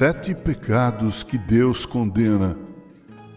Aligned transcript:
Sete 0.00 0.34
pecados 0.34 1.22
que 1.22 1.36
Deus 1.36 1.84
condena. 1.84 2.56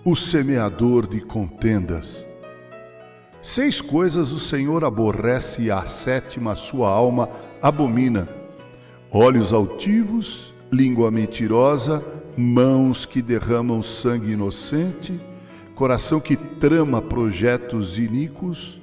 O 0.02 0.16
semeador 0.16 1.06
de 1.06 1.20
contendas. 1.20 2.26
Seis 3.42 3.82
coisas 3.82 4.32
o 4.32 4.40
Senhor 4.40 4.86
aborrece 4.86 5.64
e 5.64 5.70
a 5.70 5.86
sétima 5.88 6.56
sua 6.56 6.90
alma 6.90 7.28
abomina: 7.62 8.30
olhos 9.12 9.52
altivos, 9.52 10.54
língua 10.72 11.12
mentirosa, 11.12 12.02
mãos 12.38 13.06
que 13.06 13.22
derramam 13.22 13.84
sangue 13.84 14.32
inocente, 14.32 15.20
coração 15.76 16.22
que 16.22 16.38
trama 16.38 17.02
projetos 17.02 17.98
iníquos, 17.98 18.80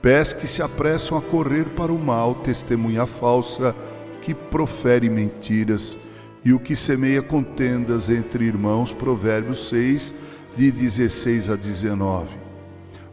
pés 0.00 0.32
que 0.32 0.46
se 0.46 0.62
apressam 0.62 1.18
a 1.18 1.22
correr 1.22 1.70
para 1.70 1.90
o 1.90 1.98
mal, 1.98 2.36
testemunha 2.36 3.04
falsa 3.04 3.74
que 4.22 4.32
profere 4.32 5.10
mentiras 5.10 5.98
e 6.46 6.52
o 6.52 6.60
que 6.60 6.76
semeia 6.76 7.20
contendas 7.20 8.08
entre 8.08 8.44
irmãos. 8.44 8.92
Provérbios 8.92 9.68
6, 9.68 10.14
de 10.56 10.70
16 10.70 11.50
a 11.50 11.56
19. 11.56 12.28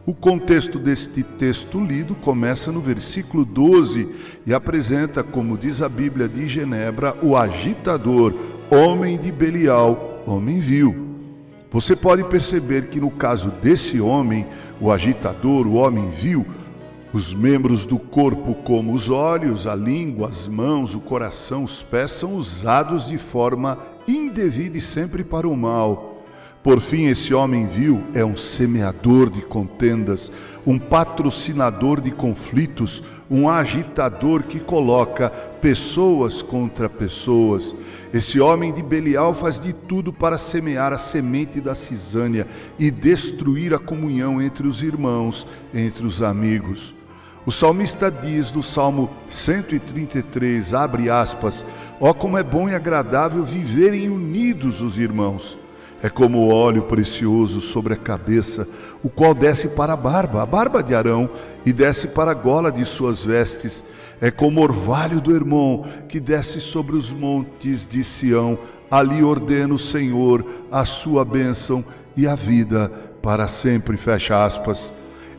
O 0.06 0.14
contexto 0.14 0.78
deste 0.78 1.24
texto 1.24 1.80
lido 1.80 2.14
começa 2.14 2.70
no 2.70 2.80
versículo 2.80 3.44
12 3.44 4.08
e 4.46 4.54
apresenta, 4.54 5.24
como 5.24 5.58
diz 5.58 5.82
a 5.82 5.88
Bíblia 5.88 6.28
de 6.28 6.46
Genebra, 6.46 7.16
o 7.24 7.36
agitador, 7.36 8.32
homem 8.70 9.18
de 9.18 9.32
Belial, 9.32 10.22
homem 10.24 10.60
vil. 10.60 10.94
Você 11.72 11.96
pode 11.96 12.22
perceber 12.22 12.86
que 12.86 13.00
no 13.00 13.10
caso 13.10 13.50
desse 13.60 14.00
homem, 14.00 14.46
o 14.80 14.92
agitador, 14.92 15.66
o 15.66 15.72
homem 15.72 16.08
vil, 16.08 16.46
os 17.14 17.32
membros 17.32 17.86
do 17.86 17.96
corpo, 17.96 18.56
como 18.56 18.92
os 18.92 19.08
olhos, 19.08 19.68
a 19.68 19.74
língua, 19.76 20.28
as 20.28 20.48
mãos, 20.48 20.96
o 20.96 21.00
coração, 21.00 21.62
os 21.62 21.80
pés, 21.80 22.10
são 22.10 22.34
usados 22.34 23.06
de 23.06 23.16
forma 23.16 23.78
indevida 24.04 24.76
e 24.76 24.80
sempre 24.80 25.22
para 25.22 25.46
o 25.46 25.56
mal. 25.56 26.24
Por 26.60 26.80
fim, 26.80 27.04
esse 27.04 27.32
homem 27.32 27.66
vil 27.66 28.02
é 28.14 28.24
um 28.24 28.36
semeador 28.36 29.30
de 29.30 29.42
contendas, 29.42 30.32
um 30.66 30.76
patrocinador 30.76 32.00
de 32.00 32.10
conflitos, 32.10 33.00
um 33.30 33.48
agitador 33.48 34.42
que 34.42 34.58
coloca 34.58 35.30
pessoas 35.30 36.42
contra 36.42 36.88
pessoas. 36.88 37.76
Esse 38.12 38.40
homem 38.40 38.72
de 38.72 38.82
Belial 38.82 39.34
faz 39.34 39.60
de 39.60 39.72
tudo 39.72 40.12
para 40.12 40.36
semear 40.36 40.92
a 40.92 40.98
semente 40.98 41.60
da 41.60 41.76
cisânia 41.76 42.44
e 42.76 42.90
destruir 42.90 43.72
a 43.72 43.78
comunhão 43.78 44.42
entre 44.42 44.66
os 44.66 44.82
irmãos, 44.82 45.46
entre 45.72 46.04
os 46.04 46.20
amigos. 46.20 46.92
O 47.46 47.52
salmista 47.52 48.10
diz 48.10 48.50
no 48.52 48.62
Salmo 48.62 49.10
133, 49.28 50.72
abre 50.72 51.10
aspas, 51.10 51.64
ó 52.00 52.08
oh, 52.08 52.14
como 52.14 52.38
é 52.38 52.42
bom 52.42 52.70
e 52.70 52.74
agradável 52.74 53.44
viverem 53.44 54.08
unidos 54.08 54.80
os 54.80 54.98
irmãos. 54.98 55.58
É 56.02 56.08
como 56.08 56.38
o 56.38 56.54
óleo 56.54 56.82
precioso 56.82 57.60
sobre 57.60 57.94
a 57.94 57.98
cabeça, 57.98 58.66
o 59.02 59.10
qual 59.10 59.34
desce 59.34 59.68
para 59.68 59.92
a 59.92 59.96
barba, 59.96 60.42
a 60.42 60.46
barba 60.46 60.82
de 60.82 60.94
Arão, 60.94 61.30
e 61.66 61.72
desce 61.72 62.08
para 62.08 62.30
a 62.30 62.34
gola 62.34 62.72
de 62.72 62.84
suas 62.84 63.24
vestes. 63.24 63.84
É 64.20 64.30
como 64.30 64.62
orvalho 64.62 65.20
do 65.20 65.34
irmão 65.34 65.84
que 66.08 66.20
desce 66.20 66.60
sobre 66.60 66.96
os 66.96 67.12
montes 67.12 67.86
de 67.86 68.02
Sião. 68.04 68.58
Ali 68.90 69.22
ordena 69.22 69.72
o 69.74 69.78
Senhor 69.78 70.44
a 70.70 70.84
sua 70.84 71.24
bênção 71.24 71.84
e 72.16 72.26
a 72.26 72.34
vida 72.34 72.90
para 73.22 73.48
sempre. 73.48 73.96
Fecha 73.96 74.44
aspas. 74.44 74.92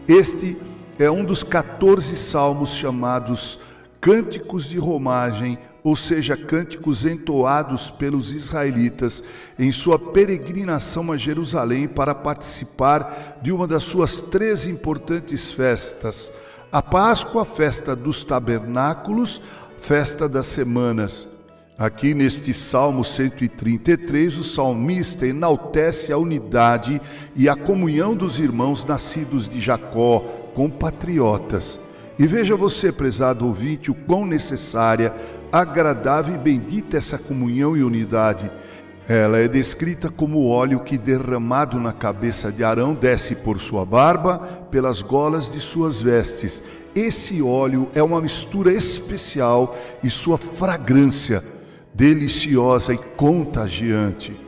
Este 0.08 0.58
é 0.98 1.10
um 1.12 1.24
dos 1.24 1.44
14 1.44 2.16
salmos 2.16 2.74
chamados 2.74 3.60
Cânticos 4.00 4.70
de 4.70 4.78
Romagem, 4.78 5.58
ou 5.84 5.96
seja, 5.96 6.38
cânticos 6.38 7.06
entoados 7.06 7.90
pelos 7.90 8.32
israelitas 8.32 9.24
em 9.58 9.72
sua 9.72 10.00
peregrinação 10.00 11.12
a 11.12 11.18
Jerusalém 11.18 11.88
para 11.88 12.16
participar 12.16 13.40
de 13.42 13.52
uma 13.52 13.68
das 13.68 13.84
suas 13.84 14.22
três 14.22 14.66
importantes 14.66 15.52
festas: 15.52 16.32
a 16.72 16.82
Páscoa, 16.82 17.44
a 17.44 17.46
festa 17.46 17.96
dos 17.96 18.24
tabernáculos, 18.24 19.42
festa 19.78 20.30
das 20.30 20.48
semanas. 20.48 21.28
Aqui 21.78 22.14
neste 22.14 22.54
Salmo 22.54 23.04
133, 23.04 24.38
o 24.38 24.44
salmista 24.46 25.28
enaltece 25.28 26.14
a 26.14 26.18
unidade 26.18 27.02
e 27.36 27.50
a 27.50 27.56
comunhão 27.56 28.16
dos 28.16 28.40
irmãos 28.40 28.86
nascidos 28.86 29.50
de 29.50 29.60
Jacó, 29.60 30.45
compatriotas. 30.56 31.80
E 32.18 32.26
veja 32.26 32.56
você, 32.56 32.92
prezado 32.92 33.46
ouvinte, 33.46 33.92
o 33.92 33.94
quão 33.94 34.26
necessária, 34.26 35.14
agradável 35.52 36.34
e 36.34 36.38
bendita 36.38 36.98
essa 36.98 37.18
comunhão 37.18 37.76
e 37.76 37.84
unidade. 37.84 38.50
Ela 39.08 39.38
é 39.38 39.48
descrita 39.48 40.10
como 40.10 40.40
o 40.40 40.50
óleo 40.50 40.80
que, 40.80 40.98
derramado 40.98 41.80
na 41.80 41.94
cabeça 41.94 42.52
de 42.52 42.64
Arão, 42.64 42.96
desce 42.96 43.36
por 43.36 43.60
sua 43.60 43.86
barba, 43.86 44.40
pelas 44.72 45.02
golas 45.02 45.52
de 45.52 45.60
suas 45.60 46.02
vestes. 46.02 46.64
Esse 46.96 47.42
óleo 47.42 47.90
é 47.94 48.02
uma 48.02 48.22
mistura 48.22 48.74
especial 48.74 49.76
e 50.02 50.10
sua 50.10 50.38
fragrância 50.38 51.44
deliciosa 51.94 52.94
e 52.94 52.98
contagiante. 52.98 54.45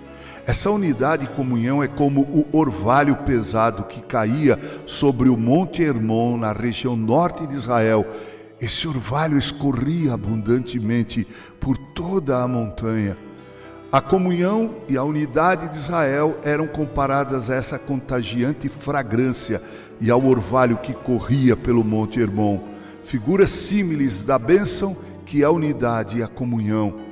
Essa 0.48 0.72
unidade 0.72 1.26
e 1.26 1.36
comunhão 1.36 1.84
é 1.84 1.90
como 1.90 2.22
o 2.22 2.58
orvalho 2.58 3.18
pesado 3.18 3.84
que 3.84 4.02
caía 4.02 4.58
sobre 4.86 5.28
o 5.28 5.36
Monte 5.36 5.84
Hermon, 5.84 6.38
na 6.38 6.54
região 6.54 6.96
norte 6.96 7.46
de 7.46 7.54
Israel. 7.54 8.08
Esse 8.58 8.88
orvalho 8.88 9.38
escorria 9.38 10.14
abundantemente 10.14 11.28
por 11.60 11.78
toda 11.78 12.42
a 12.42 12.48
montanha. 12.48 13.18
A 13.92 14.00
comunhão 14.00 14.76
e 14.88 14.96
a 14.96 15.04
unidade 15.04 15.68
de 15.68 15.76
Israel 15.76 16.38
eram 16.42 16.66
comparadas 16.66 17.50
a 17.50 17.56
essa 17.56 17.78
contagiante 17.78 18.70
fragrância 18.70 19.62
e 20.00 20.10
ao 20.10 20.26
orvalho 20.26 20.78
que 20.78 20.94
corria 20.94 21.58
pelo 21.58 21.84
Monte 21.84 22.22
Hermon, 22.22 22.62
figuras 23.04 23.50
símiles 23.52 24.24
da 24.24 24.40
bênção 24.40 24.96
que 25.26 25.42
é 25.42 25.46
a 25.46 25.52
unidade 25.52 26.20
e 26.20 26.24
a 26.24 26.28
comunhão. 26.30 27.07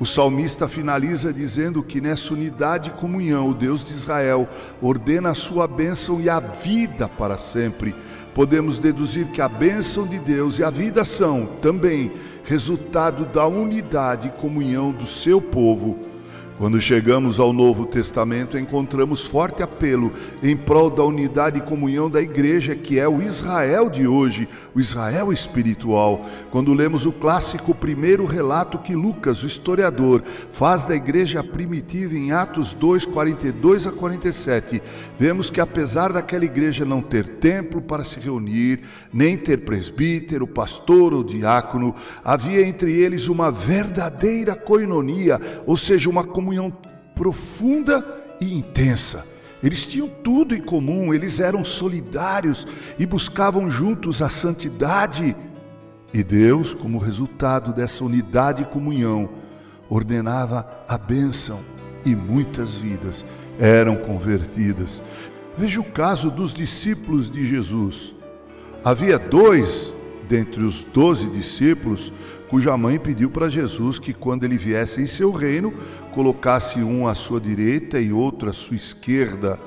O 0.00 0.04
salmista 0.04 0.66
finaliza 0.66 1.32
dizendo 1.32 1.82
que 1.82 2.00
nessa 2.00 2.34
unidade 2.34 2.90
e 2.90 2.92
comunhão 2.92 3.48
o 3.48 3.54
Deus 3.54 3.84
de 3.84 3.92
Israel 3.92 4.48
ordena 4.82 5.30
a 5.30 5.34
sua 5.34 5.68
bênção 5.68 6.20
e 6.20 6.28
a 6.28 6.40
vida 6.40 7.08
para 7.08 7.38
sempre. 7.38 7.94
Podemos 8.34 8.80
deduzir 8.80 9.28
que 9.28 9.40
a 9.40 9.48
bênção 9.48 10.06
de 10.06 10.18
Deus 10.18 10.58
e 10.58 10.64
a 10.64 10.70
vida 10.70 11.04
são 11.04 11.46
também 11.62 12.12
resultado 12.44 13.24
da 13.24 13.46
unidade 13.46 14.28
e 14.28 14.40
comunhão 14.40 14.90
do 14.90 15.06
seu 15.06 15.40
povo 15.40 16.13
quando 16.56 16.80
chegamos 16.80 17.40
ao 17.40 17.52
Novo 17.52 17.84
Testamento, 17.84 18.56
encontramos 18.56 19.26
forte 19.26 19.60
apelo 19.60 20.12
em 20.40 20.56
prol 20.56 20.88
da 20.88 21.02
unidade 21.02 21.58
e 21.58 21.62
comunhão 21.62 22.08
da 22.08 22.22
igreja, 22.22 22.76
que 22.76 22.98
é 22.98 23.08
o 23.08 23.20
Israel 23.20 23.90
de 23.90 24.06
hoje, 24.06 24.48
o 24.72 24.78
Israel 24.78 25.32
espiritual. 25.32 26.24
Quando 26.52 26.72
lemos 26.72 27.06
o 27.06 27.12
clássico 27.12 27.74
primeiro 27.74 28.24
relato 28.24 28.78
que 28.78 28.94
Lucas, 28.94 29.42
o 29.42 29.48
historiador, 29.48 30.22
faz 30.52 30.84
da 30.84 30.94
igreja 30.94 31.42
primitiva 31.42 32.14
em 32.14 32.30
Atos 32.30 32.72
2, 32.72 33.06
42 33.06 33.88
a 33.88 33.92
47, 33.92 34.80
vemos 35.18 35.50
que 35.50 35.60
apesar 35.60 36.12
daquela 36.12 36.44
igreja 36.44 36.84
não 36.84 37.02
ter 37.02 37.26
templo 37.26 37.82
para 37.82 38.04
se 38.04 38.20
reunir, 38.20 38.80
nem 39.12 39.36
ter 39.36 39.64
presbítero, 39.64 40.46
pastor 40.46 41.12
ou 41.12 41.24
diácono, 41.24 41.96
havia 42.24 42.64
entre 42.64 42.92
eles 42.92 43.26
uma 43.26 43.50
verdadeira 43.50 44.54
coinonia, 44.54 45.40
ou 45.66 45.76
seja, 45.76 46.08
uma 46.08 46.22
comunidade 46.22 46.43
comunhão 46.44 46.70
profunda 47.14 48.04
e 48.38 48.52
intensa. 48.54 49.26
Eles 49.62 49.86
tinham 49.86 50.08
tudo 50.22 50.54
em 50.54 50.60
comum, 50.60 51.14
eles 51.14 51.40
eram 51.40 51.64
solidários 51.64 52.66
e 52.98 53.06
buscavam 53.06 53.70
juntos 53.70 54.20
a 54.20 54.28
santidade. 54.28 55.34
E 56.12 56.22
Deus, 56.22 56.74
como 56.74 56.98
resultado 56.98 57.72
dessa 57.72 58.04
unidade 58.04 58.62
e 58.62 58.66
comunhão, 58.66 59.30
ordenava 59.88 60.68
a 60.86 60.98
bênção 60.98 61.60
e 62.04 62.14
muitas 62.14 62.74
vidas 62.74 63.24
eram 63.58 63.96
convertidas. 63.96 65.02
Veja 65.56 65.80
o 65.80 65.84
caso 65.84 66.30
dos 66.30 66.52
discípulos 66.52 67.30
de 67.30 67.46
Jesus. 67.46 68.14
Havia 68.84 69.18
dois 69.18 69.93
dentre 70.28 70.62
os 70.62 70.84
doze 70.84 71.28
discípulos 71.28 72.12
cuja 72.48 72.76
mãe 72.76 72.98
pediu 72.98 73.30
para 73.30 73.48
Jesus 73.48 73.98
que, 73.98 74.12
quando 74.12 74.44
ele 74.44 74.56
viesse 74.56 75.02
em 75.02 75.06
seu 75.06 75.32
reino, 75.32 75.72
colocasse 76.12 76.78
um 76.80 77.08
à 77.08 77.14
sua 77.14 77.40
direita 77.40 77.98
e 77.98 78.12
outro 78.12 78.48
à 78.48 78.52
sua 78.52 78.76
esquerda. 78.76 79.58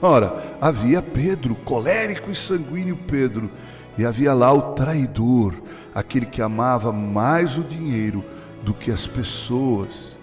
Ora, 0.00 0.56
havia 0.60 1.02
Pedro, 1.02 1.54
colérico 1.56 2.30
e 2.30 2.34
sanguíneo 2.36 2.96
Pedro, 2.96 3.50
e 3.96 4.04
havia 4.04 4.34
lá 4.34 4.52
o 4.52 4.74
traidor, 4.74 5.54
aquele 5.94 6.26
que 6.26 6.42
amava 6.42 6.92
mais 6.92 7.58
o 7.58 7.64
dinheiro 7.64 8.24
do 8.62 8.74
que 8.74 8.90
as 8.90 9.06
pessoas. 9.06 10.16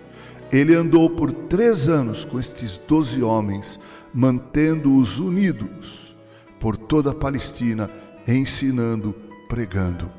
Ele 0.52 0.75
andou 0.75 1.10
por 1.10 1.31
três 1.31 1.90
anos 1.90 2.24
com 2.24 2.40
estes 2.40 2.78
doze 2.88 3.22
homens, 3.22 3.80
mantendo-os 4.14 5.19
unidos 5.19 6.16
por 6.60 6.78
toda 6.78 7.12
a 7.12 7.16
Palestina, 7.16 7.90
ensinando, 8.28 9.16
pregando. 9.51 10.09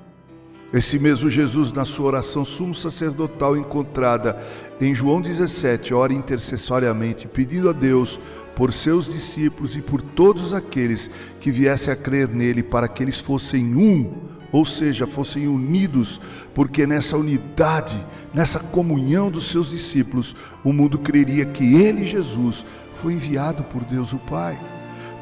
Esse 0.74 0.98
mesmo 0.98 1.30
Jesus, 1.30 1.72
na 1.72 1.86
sua 1.86 2.04
oração 2.08 2.44
sumo 2.44 2.74
sacerdotal 2.74 3.56
encontrada 3.56 4.36
em 4.78 4.94
João 4.94 5.22
17, 5.22 5.94
ora 5.94 6.12
intercessoriamente, 6.12 7.26
pedindo 7.26 7.70
a 7.70 7.72
Deus 7.72 8.20
por 8.54 8.74
seus 8.74 9.10
discípulos 9.10 9.74
e 9.74 9.80
por 9.80 10.02
todos 10.02 10.52
aqueles 10.52 11.10
que 11.40 11.50
viessem 11.50 11.90
a 11.94 11.96
crer 11.96 12.28
nele, 12.28 12.62
para 12.62 12.86
que 12.86 13.02
eles 13.02 13.20
fossem 13.20 13.74
um, 13.74 14.12
ou 14.52 14.66
seja, 14.66 15.06
fossem 15.06 15.48
unidos, 15.48 16.20
porque 16.54 16.86
nessa 16.86 17.16
unidade, 17.16 17.98
nessa 18.34 18.58
comunhão 18.58 19.30
dos 19.30 19.46
seus 19.48 19.70
discípulos, 19.70 20.36
o 20.62 20.74
mundo 20.74 20.98
creria 20.98 21.46
que 21.46 21.74
ele, 21.74 22.04
Jesus, 22.04 22.66
foi 22.96 23.14
enviado 23.14 23.64
por 23.64 23.82
Deus 23.82 24.12
o 24.12 24.18
Pai. 24.18 24.60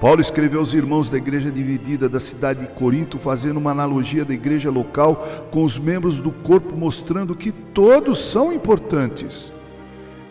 Paulo 0.01 0.23
escreveu 0.23 0.61
aos 0.61 0.73
irmãos 0.73 1.11
da 1.11 1.19
igreja 1.19 1.51
dividida 1.51 2.09
da 2.09 2.19
cidade 2.19 2.61
de 2.61 2.69
Corinto, 2.69 3.19
fazendo 3.19 3.59
uma 3.59 3.71
analogia 3.71 4.25
da 4.25 4.33
igreja 4.33 4.71
local 4.71 5.49
com 5.51 5.63
os 5.63 5.79
membros 5.79 6.21
do 6.21 6.33
corpo, 6.33 6.75
mostrando 6.75 7.37
que 7.37 7.53
todos 7.53 8.19
são 8.19 8.51
importantes. 8.51 9.53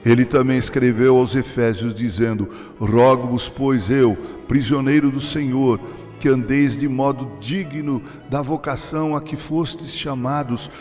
Ele 0.03 0.25
também 0.25 0.57
escreveu 0.57 1.17
aos 1.17 1.35
Efésios, 1.35 1.93
dizendo: 1.93 2.49
Rogo-vos, 2.79 3.47
pois 3.47 3.91
eu, 3.91 4.17
prisioneiro 4.47 5.11
do 5.11 5.21
Senhor, 5.21 5.79
que 6.19 6.27
andeis 6.27 6.75
de 6.75 6.87
modo 6.87 7.29
digno 7.39 8.01
da 8.27 8.41
vocação 8.41 9.15
a 9.15 9.21
que 9.21 9.35
fostes 9.35 9.95
chamados, 9.95 10.71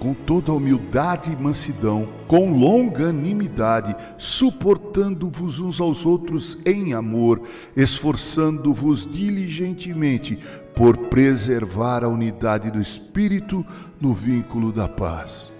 com 0.00 0.14
toda 0.14 0.52
humildade 0.52 1.30
e 1.30 1.36
mansidão, 1.36 2.08
com 2.26 2.58
longanimidade, 2.58 3.94
suportando-vos 4.16 5.60
uns 5.60 5.78
aos 5.78 6.06
outros 6.06 6.56
em 6.64 6.94
amor, 6.94 7.42
esforçando-vos 7.76 9.06
diligentemente 9.06 10.38
por 10.74 10.96
preservar 10.96 12.02
a 12.02 12.08
unidade 12.08 12.70
do 12.70 12.80
Espírito 12.80 13.64
no 14.00 14.14
vínculo 14.14 14.72
da 14.72 14.88
paz. 14.88 15.52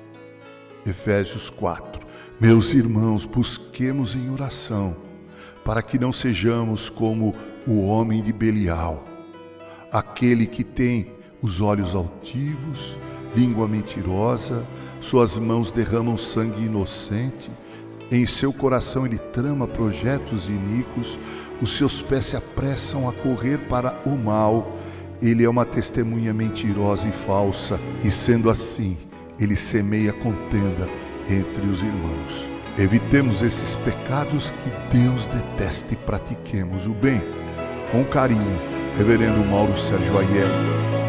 Efésios 0.87 1.51
4. 1.51 2.01
Meus 2.41 2.73
irmãos, 2.73 3.27
busquemos 3.27 4.15
em 4.15 4.31
oração, 4.31 4.97
para 5.63 5.83
que 5.83 5.99
não 5.99 6.11
sejamos 6.11 6.89
como 6.89 7.35
o 7.67 7.85
homem 7.85 8.23
de 8.23 8.33
Belial, 8.33 9.05
aquele 9.93 10.47
que 10.47 10.65
tem 10.65 11.13
os 11.43 11.61
olhos 11.61 11.95
altivos, 11.95 12.97
língua 13.35 13.69
mentirosa, 13.69 14.67
suas 15.00 15.38
mãos 15.38 15.71
derramam 15.71 16.17
sangue 16.17 16.65
inocente, 16.65 17.50
em 18.11 18.27
seu 18.27 18.53
coração 18.53 19.06
ele 19.06 19.19
trama 19.19 19.69
projetos 19.69 20.49
iníquos, 20.49 21.19
os 21.62 21.77
seus 21.77 22.03
pés 22.03 22.27
se 22.27 22.37
apressam 22.37 23.09
a 23.09 23.12
correr 23.12 23.59
para 23.69 24.00
o 24.05 24.17
mal. 24.17 24.77
Ele 25.23 25.44
é 25.44 25.49
uma 25.49 25.65
testemunha 25.65 26.35
mentirosa 26.35 27.09
e 27.09 27.12
falsa, 27.12 27.79
e 28.03 28.11
sendo 28.11 28.50
assim, 28.50 28.97
ele 29.38 29.55
semeia 29.55 30.12
contenda 30.12 30.88
entre 31.29 31.65
os 31.67 31.83
irmãos. 31.83 32.49
Evitemos 32.76 33.43
esses 33.43 33.76
pecados 33.76 34.50
que 34.50 34.97
Deus 34.99 35.29
detesta 35.29 35.93
e 35.93 35.97
pratiquemos 35.97 36.87
o 36.87 36.93
bem. 36.93 37.23
Com 37.93 38.05
carinho, 38.05 38.59
Reverendo 38.97 39.44
Mauro 39.44 39.76
Sérgio 39.79 40.19
Aiello 40.19 41.00